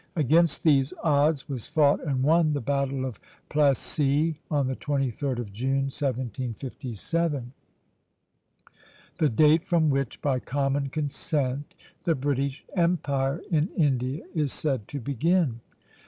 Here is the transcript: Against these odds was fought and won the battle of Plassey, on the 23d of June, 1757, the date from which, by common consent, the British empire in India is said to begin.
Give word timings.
Against 0.15 0.63
these 0.63 0.93
odds 1.03 1.47
was 1.47 1.67
fought 1.67 2.03
and 2.03 2.23
won 2.23 2.53
the 2.53 2.59
battle 2.59 3.05
of 3.05 3.19
Plassey, 3.51 4.39
on 4.49 4.65
the 4.65 4.75
23d 4.75 5.37
of 5.37 5.53
June, 5.53 5.93
1757, 5.93 7.53
the 9.19 9.29
date 9.29 9.63
from 9.63 9.91
which, 9.91 10.19
by 10.19 10.39
common 10.39 10.89
consent, 10.89 11.75
the 12.05 12.15
British 12.15 12.65
empire 12.75 13.41
in 13.51 13.67
India 13.77 14.23
is 14.33 14.51
said 14.51 14.87
to 14.87 14.99
begin. 14.99 15.59